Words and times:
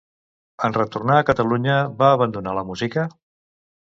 En 0.67 0.73
retornar 0.77 1.17
a 1.17 1.25
Catalunya 1.27 1.77
va 2.01 2.09
abandonar 2.15 2.57
la 2.61 2.65
música? 2.73 3.07